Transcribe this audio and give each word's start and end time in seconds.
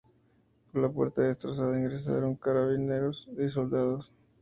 Por 0.71 0.81
la 0.81 0.89
puerta 0.89 1.21
destrozada, 1.21 1.77
ingresaron 1.79 2.33
carabineros 2.35 3.29
y 3.37 3.47
soldados. 3.49 4.11